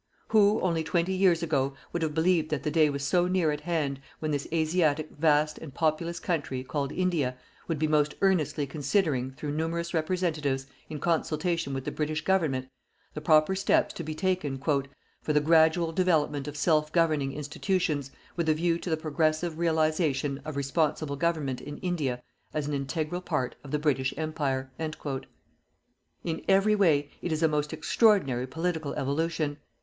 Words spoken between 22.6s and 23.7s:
AN INTEGRAL PART OF